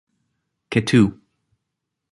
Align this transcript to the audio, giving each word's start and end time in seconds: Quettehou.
Quettehou. 0.71 1.07